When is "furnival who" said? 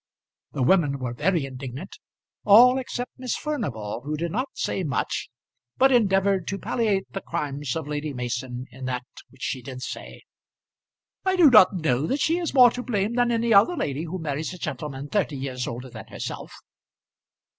3.35-4.17